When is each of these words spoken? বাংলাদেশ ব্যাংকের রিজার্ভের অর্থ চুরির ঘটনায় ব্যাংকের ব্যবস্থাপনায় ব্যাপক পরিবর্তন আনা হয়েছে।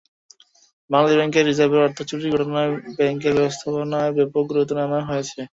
বাংলাদেশ 0.89 1.17
ব্যাংকের 1.19 1.47
রিজার্ভের 1.49 1.85
অর্থ 1.85 1.97
চুরির 2.09 2.33
ঘটনায় 2.35 2.69
ব্যাংকের 2.97 3.33
ব্যবস্থাপনায় 3.37 4.11
ব্যাপক 4.17 4.43
পরিবর্তন 4.47 4.77
আনা 4.85 4.99
হয়েছে। 5.09 5.39